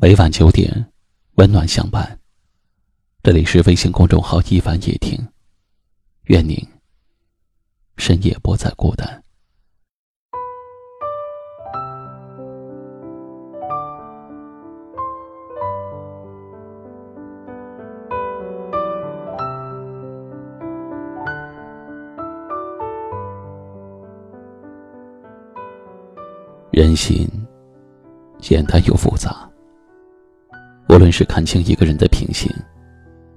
[0.00, 0.92] 每晚九点，
[1.34, 2.16] 温暖相伴。
[3.20, 5.18] 这里是微信公众号“一晚夜听”，
[6.26, 6.56] 愿您
[7.96, 9.20] 深夜不再孤单。
[26.70, 27.28] 人心
[28.38, 29.47] 简单又复杂。
[30.98, 32.52] 无论是看清一个人的品行，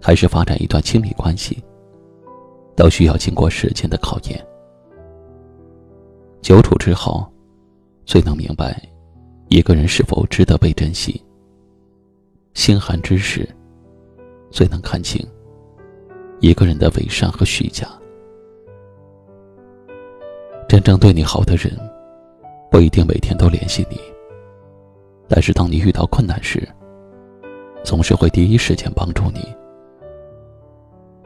[0.02, 1.64] 还是发展一段亲密关系，
[2.76, 4.48] 都需要经过时间的考验。
[6.42, 7.32] 久处之后，
[8.04, 8.82] 最能明白
[9.48, 11.24] 一个人是否值得被珍惜；
[12.56, 13.48] 心寒之时，
[14.50, 15.24] 最能看清
[16.40, 17.88] 一个人的伪善和虚假。
[20.68, 21.80] 真正对你好的人，
[22.72, 24.00] 不一定每天都联系你，
[25.28, 26.68] 但是当你遇到困难时，
[27.84, 29.40] 总是会第一时间帮助你。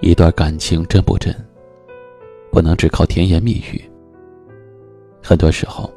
[0.02, 1.34] 一段感情真不真，
[2.52, 3.90] 不能只靠甜言蜜语。
[5.24, 5.90] 很多时候，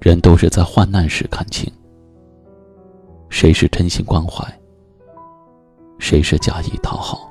[0.00, 1.70] 人都是在患难时看清，
[3.28, 4.44] 谁是真心关怀，
[5.98, 7.30] 谁是假意讨好。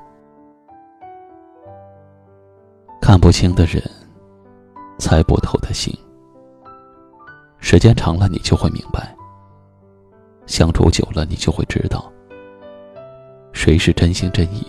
[3.00, 3.82] 看不清的人，
[4.98, 5.92] 猜不透的心。
[7.58, 9.16] 时间长了，你就会明白。
[10.48, 12.10] 相处久了，你就会知道，
[13.52, 14.66] 谁是真心真意，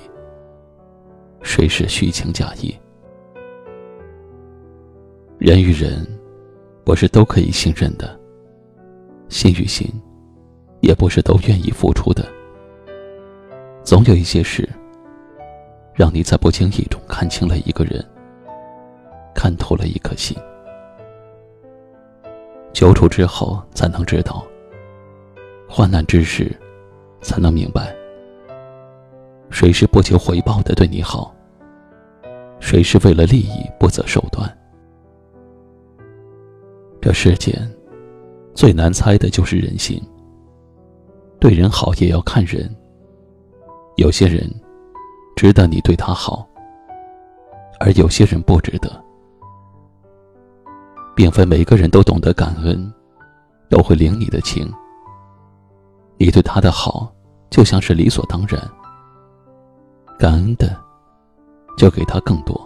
[1.42, 2.76] 谁是虚情假意。
[5.38, 6.06] 人与人，
[6.84, 8.08] 不是都可以信任的；
[9.30, 9.90] 心与心，
[10.82, 12.28] 也不是都愿意付出的。
[13.82, 14.68] 总有一些事，
[15.96, 18.06] 让你在不经意中看清了一个人，
[19.34, 20.38] 看透了一颗心。
[22.74, 24.46] 久处之后，才能知道。
[25.72, 26.52] 患难之时，
[27.22, 27.96] 才能明白，
[29.52, 31.32] 谁是不求回报的对你好，
[32.60, 34.58] 谁是为了利益不择手段。
[37.00, 37.56] 这世间
[38.56, 40.02] 最难猜的就是人心。
[41.40, 42.76] 对人好也要看人，
[43.96, 44.50] 有些人
[45.36, 46.46] 值得你对他好，
[47.80, 48.90] 而有些人不值得。
[51.16, 52.92] 并非每个人都懂得感恩，
[53.70, 54.68] 都会领你的情。
[56.22, 57.10] 你对他的好，
[57.50, 58.62] 就像是理所当然。
[60.20, 60.76] 感恩的，
[61.78, 62.60] 就给他更多；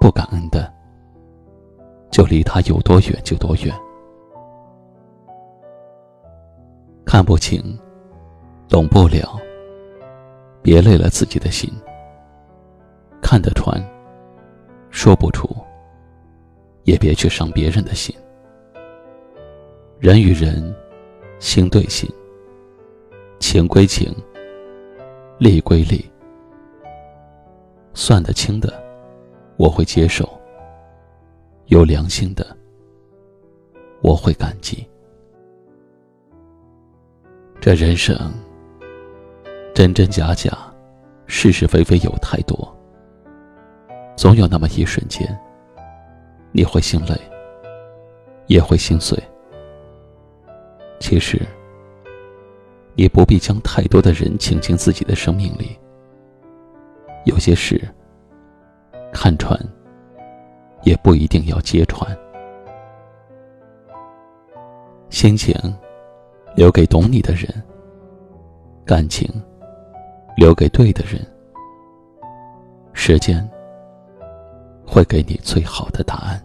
[0.00, 0.72] 不感恩的，
[2.12, 3.74] 就离他有多远就多远。
[7.04, 7.76] 看不清，
[8.68, 9.36] 懂不了，
[10.62, 11.68] 别累了自己的心；
[13.20, 13.76] 看得穿，
[14.88, 15.48] 说不出，
[16.84, 18.14] 也别去伤别人的心。
[19.98, 20.72] 人与人。
[21.44, 22.10] 心对心，
[23.38, 24.10] 情归情，
[25.36, 26.02] 利归利。
[27.92, 28.82] 算得清的，
[29.58, 30.24] 我会接受；
[31.66, 32.56] 有良心的，
[34.00, 34.88] 我会感激。
[37.60, 38.16] 这人生，
[39.74, 40.50] 真真假假，
[41.26, 42.74] 是是非非有太多。
[44.16, 45.38] 总有那么一瞬间，
[46.52, 47.14] 你会心累，
[48.46, 49.22] 也会心碎。
[51.14, 51.40] 其实，
[52.96, 55.78] 也不必将太多的人请进自己的生命里。
[57.24, 57.80] 有些事，
[59.12, 59.56] 看穿，
[60.82, 62.04] 也不一定要揭穿。
[65.08, 65.54] 心情，
[66.56, 67.46] 留给懂你的人；
[68.84, 69.30] 感情，
[70.36, 71.24] 留给对的人。
[72.92, 73.48] 时间，
[74.84, 76.44] 会给你最好的答案。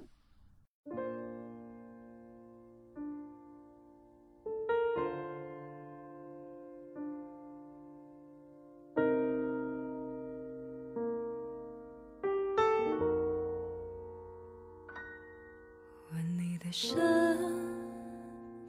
[16.63, 16.95] 的身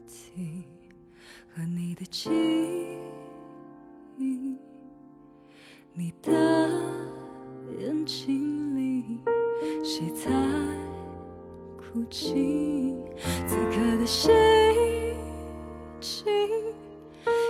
[0.06, 0.64] 体
[1.54, 2.30] 和你的记
[4.16, 4.56] 忆，
[5.92, 6.30] 你的
[7.78, 9.20] 眼睛里，
[9.84, 10.30] 谁在
[11.76, 12.96] 哭泣？
[13.46, 14.32] 此刻的心
[16.00, 16.24] 情。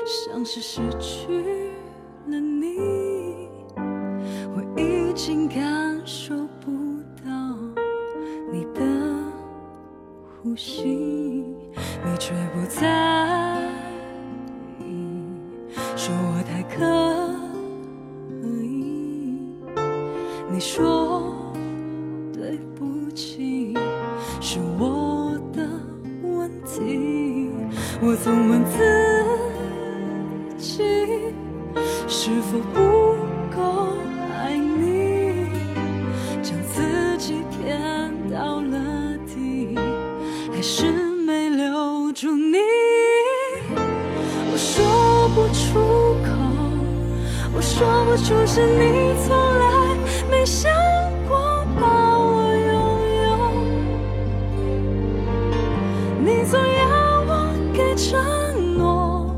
[0.04, 1.70] 像是失去
[2.26, 6.34] 了你，我已经感受
[10.52, 12.86] 呼吸，你却不在
[14.80, 14.84] 意，
[15.96, 16.84] 说我太刻
[18.60, 19.32] 意。
[20.50, 21.34] 你说
[22.34, 23.72] 对不起，
[24.42, 25.66] 是我的
[26.22, 27.48] 问题，
[28.02, 28.76] 我总问自
[30.58, 30.84] 己，
[32.06, 32.78] 是否不
[33.56, 33.62] 够
[47.74, 49.96] 说不出是你从来
[50.30, 50.70] 没想
[51.26, 52.70] 过把我拥
[53.24, 53.26] 有，
[56.20, 57.30] 你总要我
[57.72, 58.20] 给承
[58.76, 59.34] 诺，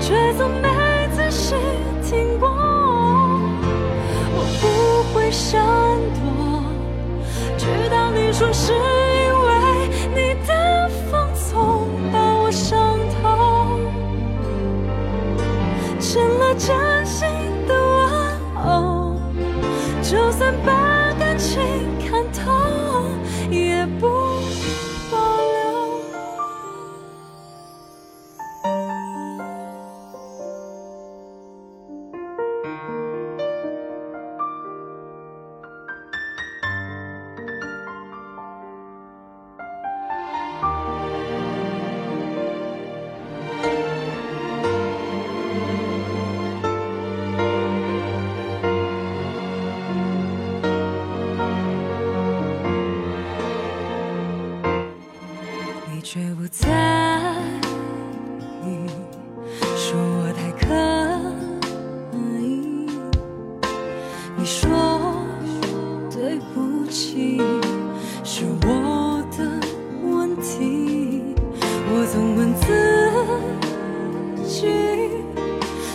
[0.00, 0.68] 却总没
[1.16, 1.56] 仔细
[2.04, 2.48] 听过。
[4.36, 4.64] 我不
[5.12, 5.60] 会闪
[6.14, 6.62] 躲，
[7.58, 8.72] 直到你说是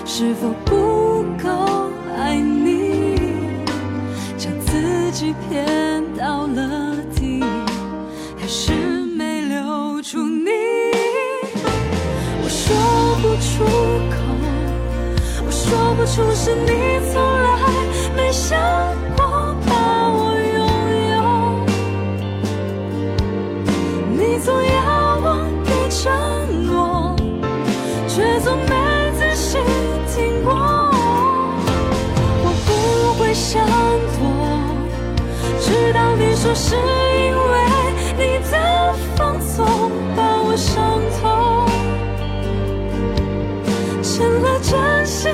[0.06, 1.50] 是否不够
[2.18, 3.26] 爱你，
[4.38, 7.42] 将自己骗到了底。
[8.38, 8.74] 还是
[9.18, 10.52] 没留住你。
[12.44, 12.76] 我说
[13.22, 13.64] 不出
[14.12, 14.16] 口，
[15.46, 17.22] 我说不出是你从
[36.44, 37.52] 说是因为
[38.18, 39.66] 你的放纵
[40.14, 41.66] 把我伤透，
[44.04, 45.32] 成了真心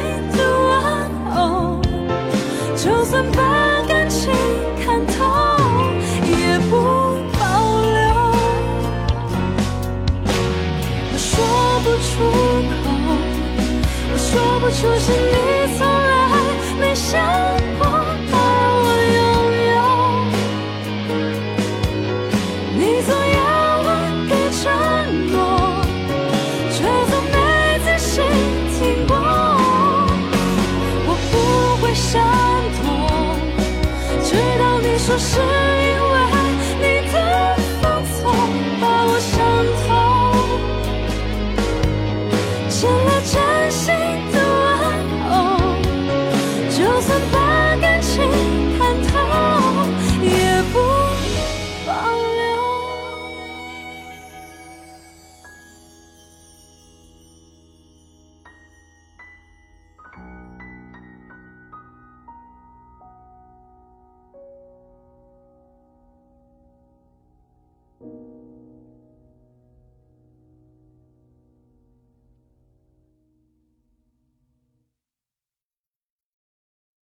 [35.10, 35.89] 说是